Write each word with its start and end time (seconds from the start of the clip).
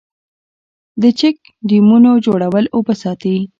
د 1.01 1.03
چک 1.19 1.37
ډیمونو 1.69 2.11
جوړول 2.25 2.65
اوبه 2.75 2.93
ساتي 3.03 3.35